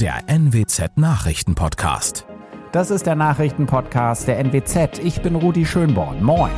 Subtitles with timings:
[0.00, 2.26] der NWZ Nachrichtenpodcast.
[2.72, 4.98] Das ist der Nachrichtenpodcast der NWZ.
[4.98, 6.20] Ich bin Rudi Schönborn.
[6.20, 6.50] Moin.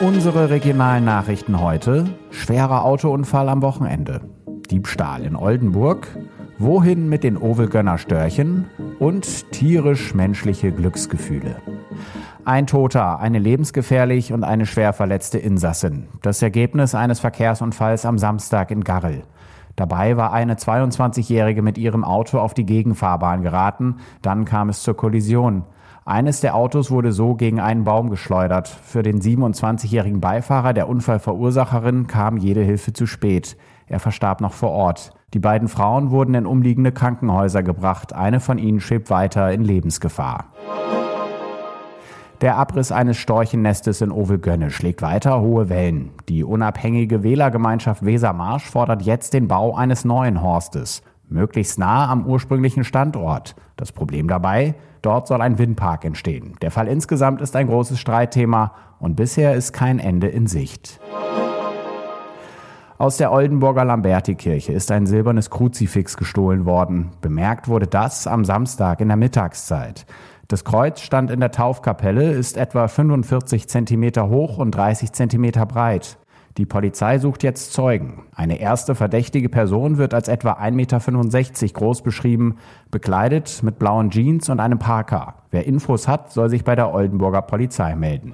[0.00, 2.04] Unsere regionalen Nachrichten heute.
[2.30, 4.28] Schwerer Autounfall am Wochenende.
[4.70, 6.06] Diebstahl in Oldenburg.
[6.58, 8.66] Wohin mit den Ovelgönner-Störchen?
[8.98, 11.56] Und tierisch-menschliche Glücksgefühle.
[12.44, 16.08] Ein Toter, eine lebensgefährlich und eine schwer verletzte Insassin.
[16.20, 19.22] Das Ergebnis eines Verkehrsunfalls am Samstag in Garrel.
[19.76, 23.96] Dabei war eine 22-Jährige mit ihrem Auto auf die Gegenfahrbahn geraten.
[24.22, 25.64] Dann kam es zur Kollision.
[26.06, 28.68] Eines der Autos wurde so gegen einen Baum geschleudert.
[28.68, 33.56] Für den 27-jährigen Beifahrer der Unfallverursacherin kam jede Hilfe zu spät.
[33.86, 35.12] Er verstarb noch vor Ort.
[35.34, 38.12] Die beiden Frauen wurden in umliegende Krankenhäuser gebracht.
[38.12, 40.46] Eine von ihnen schwebt weiter in Lebensgefahr.
[42.42, 46.10] Der Abriss eines Storchennestes in Ovelgönne schlägt weiter hohe Wellen.
[46.28, 52.84] Die unabhängige Wählergemeinschaft Wesermarsch fordert jetzt den Bau eines neuen Horstes, möglichst nah am ursprünglichen
[52.84, 53.56] Standort.
[53.76, 56.56] Das Problem dabei, dort soll ein Windpark entstehen.
[56.60, 61.00] Der Fall insgesamt ist ein großes Streitthema und bisher ist kein Ende in Sicht.
[62.98, 67.10] Aus der Oldenburger Lamberti-Kirche ist ein silbernes Kruzifix gestohlen worden.
[67.20, 70.06] Bemerkt wurde das am Samstag in der Mittagszeit.
[70.48, 76.18] Das Kreuz stand in der Taufkapelle, ist etwa 45 Zentimeter hoch und 30 Zentimeter breit.
[76.56, 78.22] Die Polizei sucht jetzt Zeugen.
[78.32, 80.70] Eine erste verdächtige Person wird als etwa 1,65
[81.62, 82.58] Meter groß beschrieben,
[82.92, 85.34] bekleidet mit blauen Jeans und einem Parker.
[85.50, 88.32] Wer Infos hat, soll sich bei der Oldenburger Polizei melden.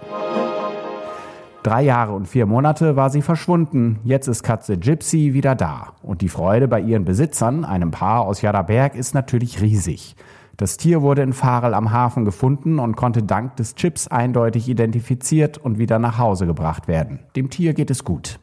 [1.62, 4.00] Drei Jahre und vier Monate war sie verschwunden.
[4.04, 5.94] Jetzt ist Katze Gypsy wieder da.
[6.02, 10.14] Und die Freude bei ihren Besitzern, einem Paar aus Jadaberg, ist natürlich riesig.
[10.56, 15.58] Das Tier wurde in Farel am Hafen gefunden und konnte dank des Chips eindeutig identifiziert
[15.58, 17.20] und wieder nach Hause gebracht werden.
[17.36, 18.38] Dem Tier geht es gut.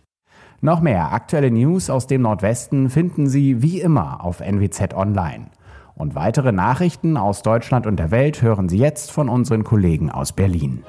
[0.62, 5.46] Noch mehr aktuelle News aus dem Nordwesten finden Sie wie immer auf NWZ Online.
[5.96, 10.34] Und weitere Nachrichten aus Deutschland und der Welt hören Sie jetzt von unseren Kollegen aus
[10.34, 10.84] Berlin.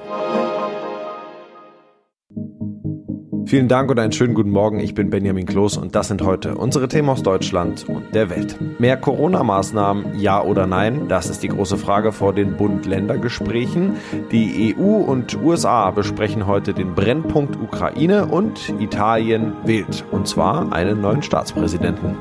[3.51, 4.79] Vielen Dank und einen schönen guten Morgen.
[4.79, 8.55] Ich bin Benjamin Kloß und das sind heute unsere Themen aus Deutschland und der Welt.
[8.79, 11.09] Mehr Corona-Maßnahmen, ja oder nein?
[11.09, 13.97] Das ist die große Frage vor den Bund-Länder-Gesprächen.
[14.31, 20.05] Die EU und USA besprechen heute den Brennpunkt Ukraine und Italien wählt.
[20.11, 22.15] Und zwar einen neuen Staatspräsidenten.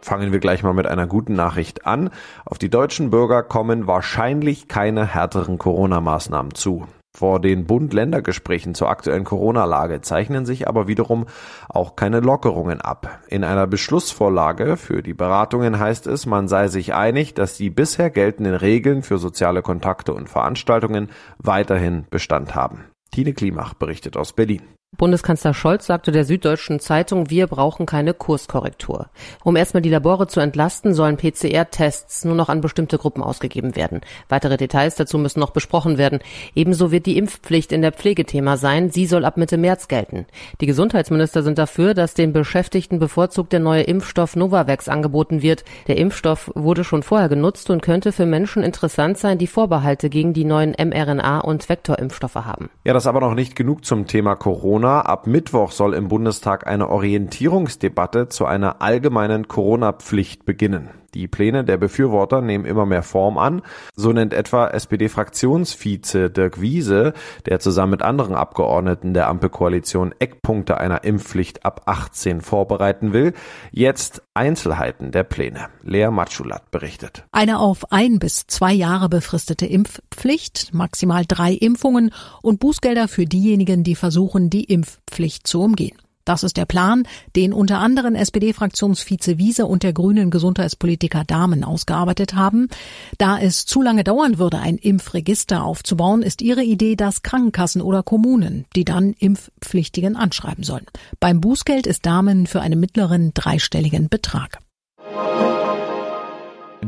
[0.00, 2.08] Fangen wir gleich mal mit einer guten Nachricht an.
[2.46, 6.86] Auf die deutschen Bürger kommen wahrscheinlich keine härteren Corona-Maßnahmen zu.
[7.16, 11.24] Vor den Bund-Länder-Gesprächen zur aktuellen Corona-Lage zeichnen sich aber wiederum
[11.66, 13.20] auch keine Lockerungen ab.
[13.28, 18.10] In einer Beschlussvorlage für die Beratungen heißt es, man sei sich einig, dass die bisher
[18.10, 22.84] geltenden Regeln für soziale Kontakte und Veranstaltungen weiterhin Bestand haben.
[23.12, 24.75] Tine Klimach berichtet aus Berlin.
[24.96, 29.08] Bundeskanzler Scholz sagte der Süddeutschen Zeitung, wir brauchen keine Kurskorrektur.
[29.44, 34.00] Um erstmal die Labore zu entlasten, sollen PCR-Tests nur noch an bestimmte Gruppen ausgegeben werden.
[34.30, 36.20] Weitere Details dazu müssen noch besprochen werden.
[36.54, 38.88] Ebenso wird die Impfpflicht in der Pflege Thema sein.
[38.90, 40.24] Sie soll ab Mitte März gelten.
[40.62, 45.64] Die Gesundheitsminister sind dafür, dass den Beschäftigten bevorzugt der neue Impfstoff Novavax angeboten wird.
[45.88, 50.32] Der Impfstoff wurde schon vorher genutzt und könnte für Menschen interessant sein, die Vorbehalte gegen
[50.32, 52.70] die neuen mRNA- und Vektorimpfstoffe haben.
[52.84, 54.75] Ja, das aber noch nicht genug zum Thema Corona.
[54.76, 55.00] Corona.
[55.00, 60.90] Ab Mittwoch soll im Bundestag eine Orientierungsdebatte zu einer allgemeinen Corona-Pflicht beginnen.
[61.16, 63.62] Die Pläne der Befürworter nehmen immer mehr Form an.
[63.94, 67.14] So nennt etwa SPD-Fraktionsvize Dirk Wiese,
[67.46, 73.32] der zusammen mit anderen Abgeordneten der Ampelkoalition Eckpunkte einer Impfpflicht ab 18 vorbereiten will,
[73.72, 75.68] jetzt Einzelheiten der Pläne.
[75.82, 77.24] Lea Matschulat berichtet.
[77.32, 82.12] Eine auf ein bis zwei Jahre befristete Impfpflicht, maximal drei Impfungen
[82.42, 85.96] und Bußgelder für diejenigen, die versuchen, die Impfpflicht zu umgehen.
[86.26, 87.04] Das ist der Plan,
[87.36, 92.68] den unter anderem SPD-Fraktionsvize Wiese und der grünen Gesundheitspolitiker Dahmen ausgearbeitet haben.
[93.16, 98.02] Da es zu lange dauern würde, ein Impfregister aufzubauen, ist ihre Idee, dass Krankenkassen oder
[98.02, 100.86] Kommunen, die dann Impfpflichtigen anschreiben sollen.
[101.20, 104.58] Beim Bußgeld ist Dahmen für einen mittleren dreistelligen Betrag.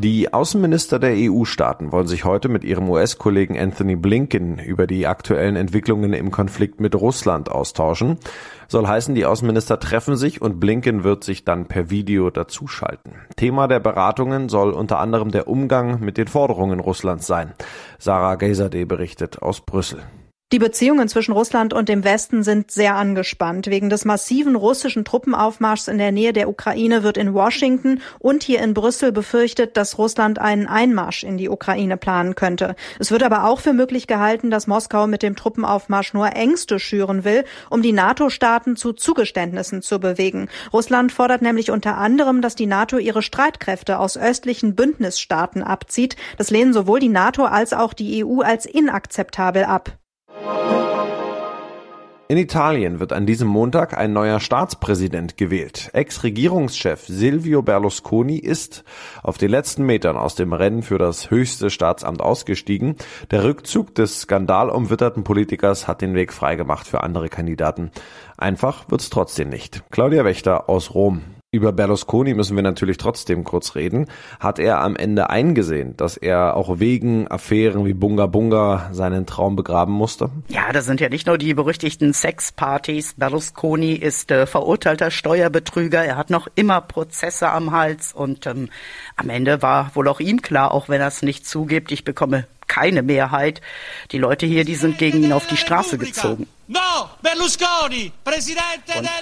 [0.01, 5.57] Die Außenminister der EU-Staaten wollen sich heute mit ihrem US-Kollegen Anthony Blinken über die aktuellen
[5.57, 8.17] Entwicklungen im Konflikt mit Russland austauschen.
[8.69, 13.15] Soll heißen, die Außenminister treffen sich und Blinken wird sich dann per Video dazuschalten.
[13.35, 17.55] Thema der Beratungen soll unter anderem der Umgang mit den Forderungen Russlands sein.
[17.99, 20.05] Sarah Gaysadeh berichtet aus Brüssel.
[20.51, 23.67] Die Beziehungen zwischen Russland und dem Westen sind sehr angespannt.
[23.67, 28.63] Wegen des massiven russischen Truppenaufmarschs in der Nähe der Ukraine wird in Washington und hier
[28.63, 32.77] in Brüssel befürchtet, dass Russland einen Einmarsch in die Ukraine planen könnte.
[32.99, 37.25] Es wird aber auch für möglich gehalten, dass Moskau mit dem Truppenaufmarsch nur Ängste schüren
[37.25, 40.49] will, um die NATO-Staaten zu Zugeständnissen zu bewegen.
[40.73, 46.17] Russland fordert nämlich unter anderem, dass die NATO ihre Streitkräfte aus östlichen Bündnisstaaten abzieht.
[46.39, 49.99] Das lehnen sowohl die NATO als auch die EU als inakzeptabel ab.
[52.31, 55.89] In Italien wird an diesem Montag ein neuer Staatspräsident gewählt.
[55.95, 58.85] Ex-Regierungschef Silvio Berlusconi ist
[59.23, 62.97] auf den letzten Metern aus dem Rennen für das höchste Staatsamt ausgestiegen.
[63.31, 67.93] Der Rückzug des skandalumwitterten Politikers hat den Weg freigemacht für andere Kandidaten.
[68.37, 69.85] Einfach wird's trotzdem nicht.
[69.91, 71.38] Claudia Wächter aus Rom.
[71.51, 74.05] Über Berlusconi müssen wir natürlich trotzdem kurz reden.
[74.39, 79.57] Hat er am Ende eingesehen, dass er auch wegen Affären wie Bunga Bunga seinen Traum
[79.57, 80.29] begraben musste?
[80.49, 83.15] Ja, das sind ja nicht nur die berüchtigten Sexpartys.
[83.15, 86.05] Berlusconi ist äh, verurteilter Steuerbetrüger.
[86.05, 88.69] Er hat noch immer Prozesse am Hals und ähm,
[89.17, 92.47] am Ende war wohl auch ihm klar, auch wenn er es nicht zugibt, ich bekomme
[92.79, 93.61] keine Mehrheit.
[94.13, 96.47] Die Leute hier, die sind gegen ihn auf die Straße gezogen.
[96.69, 96.77] Und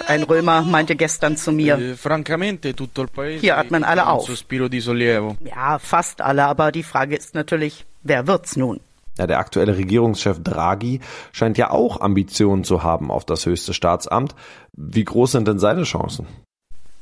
[0.08, 4.28] ein Römer meinte gestern zu mir, eh, hier atmen alle auf.
[5.44, 8.80] Ja, fast alle, aber die Frage ist natürlich, wer wird's nun?
[9.18, 11.00] Ja, der aktuelle Regierungschef Draghi
[11.32, 14.34] scheint ja auch Ambitionen zu haben auf das höchste Staatsamt.
[14.72, 16.26] Wie groß sind denn seine Chancen?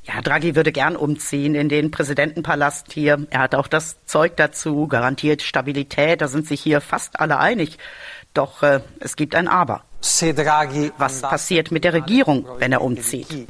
[0.04, 3.26] Ja, Draghi würde gern umziehen in den Präsidentenpalast hier.
[3.30, 6.20] Er hat auch das Zeug dazu, garantiert Stabilität.
[6.20, 7.78] Da sind sich hier fast alle einig.
[8.34, 9.82] Doch äh, es gibt ein Aber.
[10.98, 13.48] Was passiert mit der Regierung, wenn er umzieht?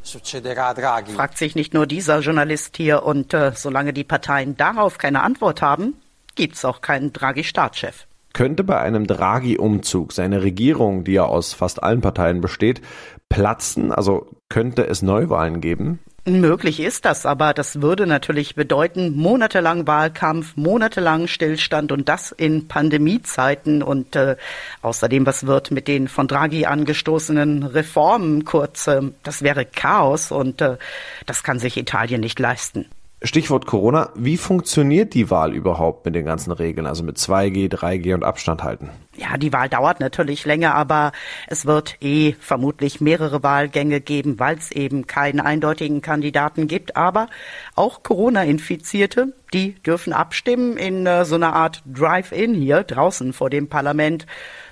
[1.17, 3.03] Fragt sich nicht nur dieser Journalist hier.
[3.03, 5.95] Und äh, solange die Parteien darauf keine Antwort haben,
[6.37, 8.07] gibt's auch keinen Draghi-Staatschef.
[8.33, 12.81] Könnte bei einem Draghi-Umzug seine Regierung, die ja aus fast allen Parteien besteht,
[13.29, 13.91] platzen?
[13.91, 15.99] Also könnte es Neuwahlen geben?
[16.27, 22.67] Möglich ist das, aber das würde natürlich bedeuten, monatelang Wahlkampf, monatelang Stillstand und das in
[22.67, 24.37] Pandemiezeiten und äh,
[24.81, 30.63] außerdem, was wird mit den von Draghi angestoßenen Reformen kurz, äh, das wäre Chaos und
[30.63, 30.79] äh,
[31.27, 32.87] das kann sich Italien nicht leisten.
[33.25, 34.11] Stichwort Corona.
[34.15, 38.63] Wie funktioniert die Wahl überhaupt mit den ganzen Regeln, also mit 2G, 3G und Abstand
[38.63, 38.91] halten?
[39.17, 41.13] Ja, die Wahl dauert natürlich länger, aber
[41.47, 46.97] es wird eh vermutlich mehrere Wahlgänge geben, weil es eben keinen eindeutigen Kandidaten gibt.
[46.97, 47.29] Aber
[47.75, 53.69] auch Corona-Infizierte, die dürfen abstimmen in äh, so einer Art Drive-In hier draußen vor dem
[53.69, 54.27] Parlament,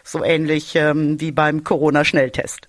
[0.05, 2.69] so ähnlich ähm, wie beim Corona-Schnelltest.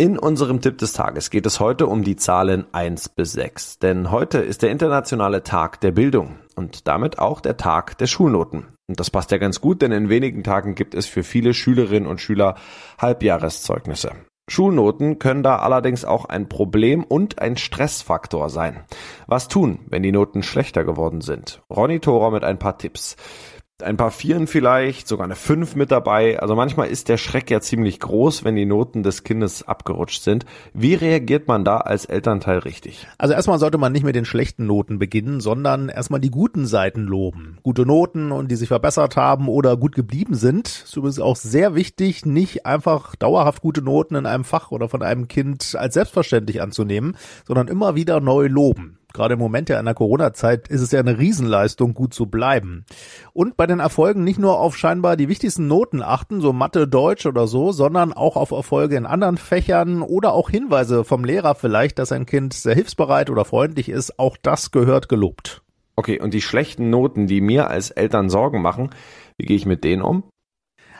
[0.00, 3.80] In unserem Tipp des Tages geht es heute um die Zahlen 1 bis 6.
[3.80, 8.68] Denn heute ist der internationale Tag der Bildung und damit auch der Tag der Schulnoten.
[8.88, 12.08] Und das passt ja ganz gut, denn in wenigen Tagen gibt es für viele Schülerinnen
[12.08, 12.54] und Schüler
[12.98, 14.12] Halbjahreszeugnisse.
[14.48, 18.84] Schulnoten können da allerdings auch ein Problem und ein Stressfaktor sein.
[19.26, 21.60] Was tun, wenn die Noten schlechter geworden sind?
[21.68, 23.16] Ronny Thora mit ein paar Tipps
[23.82, 26.40] ein paar Vieren vielleicht, sogar eine Fünf mit dabei.
[26.40, 30.46] Also manchmal ist der Schreck ja ziemlich groß, wenn die Noten des Kindes abgerutscht sind.
[30.72, 33.06] Wie reagiert man da als Elternteil richtig?
[33.18, 37.02] Also erstmal sollte man nicht mit den schlechten Noten beginnen, sondern erstmal die guten Seiten
[37.02, 37.58] loben.
[37.62, 40.68] Gute Noten und die sich verbessert haben oder gut geblieben sind.
[40.68, 45.02] Ist übrigens auch sehr wichtig, nicht einfach dauerhaft gute Noten in einem Fach oder von
[45.02, 47.16] einem Kind als selbstverständlich anzunehmen,
[47.46, 51.00] sondern immer wieder neu loben gerade im Moment ja in der Corona-Zeit ist es ja
[51.00, 52.84] eine Riesenleistung, gut zu bleiben.
[53.32, 57.26] Und bei den Erfolgen nicht nur auf scheinbar die wichtigsten Noten achten, so Mathe, Deutsch
[57.26, 61.98] oder so, sondern auch auf Erfolge in anderen Fächern oder auch Hinweise vom Lehrer vielleicht,
[61.98, 64.18] dass ein Kind sehr hilfsbereit oder freundlich ist.
[64.18, 65.62] Auch das gehört gelobt.
[65.96, 68.90] Okay, und die schlechten Noten, die mir als Eltern Sorgen machen,
[69.36, 70.24] wie gehe ich mit denen um?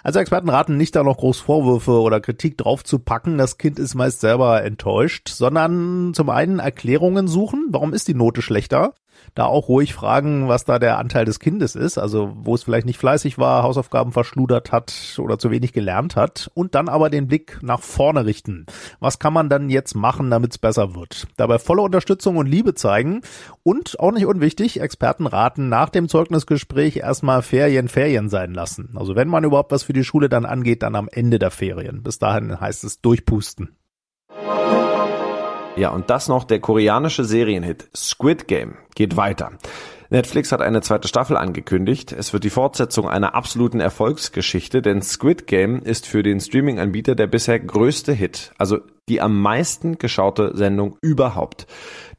[0.03, 3.39] Also Experten raten nicht da noch groß Vorwürfe oder Kritik drauf zu packen.
[3.39, 7.67] Das Kind ist meist selber enttäuscht, sondern zum einen Erklärungen suchen.
[7.71, 8.95] Warum ist die Note schlechter?
[9.35, 12.87] Da auch ruhig fragen, was da der Anteil des Kindes ist, also wo es vielleicht
[12.87, 17.29] nicht fleißig war, Hausaufgaben verschludert hat oder zu wenig gelernt hat und dann aber den
[17.29, 18.67] Blick nach vorne richten.
[18.99, 21.27] Was kann man dann jetzt machen, damit es besser wird?
[21.37, 23.23] Dabei volle Unterstützung und Liebe zeigen
[23.63, 28.95] und auch nicht unwichtig, Experten raten nach dem Zeugnisgespräch erstmal Ferien Ferien sein lassen.
[28.97, 32.03] Also wenn man überhaupt was für die Schule dann angeht, dann am Ende der Ferien.
[32.03, 33.77] Bis dahin heißt es durchpusten.
[35.81, 39.53] Ja, und das noch der koreanische Serienhit Squid Game geht weiter.
[40.11, 42.13] Netflix hat eine zweite Staffel angekündigt.
[42.13, 47.29] Es wird die Fortsetzung einer absoluten Erfolgsgeschichte, denn Squid Game ist für den Streaming-Anbieter der
[47.29, 48.53] bisher größte Hit.
[48.59, 48.81] Also
[49.11, 51.67] die am meisten geschaute Sendung überhaupt.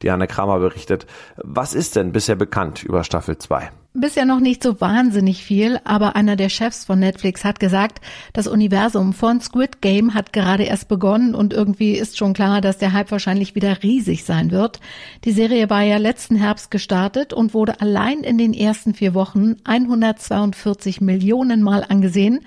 [0.02, 1.06] Diana Kramer berichtet,
[1.36, 3.70] was ist denn bisher bekannt über Staffel 2?
[3.94, 8.00] Bisher noch nicht so wahnsinnig viel, aber einer der Chefs von Netflix hat gesagt,
[8.32, 12.78] das Universum von Squid Game hat gerade erst begonnen und irgendwie ist schon klar, dass
[12.78, 14.80] der Hype wahrscheinlich wieder riesig sein wird.
[15.24, 19.56] Die Serie war ja letzten Herbst gestartet und wurde allein in den ersten vier Wochen
[19.64, 22.40] 142 Millionen Mal angesehen.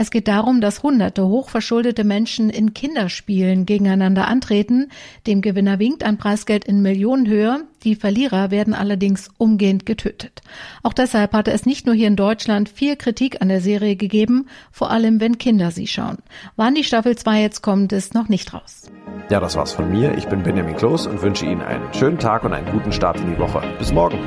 [0.00, 4.92] Es geht darum, dass hunderte hochverschuldete Menschen in Kinderspielen gegeneinander antreten.
[5.26, 7.64] Dem Gewinner winkt ein Preisgeld in Millionenhöhe.
[7.82, 10.40] Die Verlierer werden allerdings umgehend getötet.
[10.84, 14.46] Auch deshalb hatte es nicht nur hier in Deutschland viel Kritik an der Serie gegeben,
[14.70, 16.18] vor allem wenn Kinder sie schauen.
[16.54, 18.92] Wann die Staffel 2 jetzt kommt, ist noch nicht raus.
[19.30, 20.16] Ja, das war's von mir.
[20.16, 23.34] Ich bin Benjamin Kloß und wünsche Ihnen einen schönen Tag und einen guten Start in
[23.34, 23.62] die Woche.
[23.80, 24.20] Bis morgen.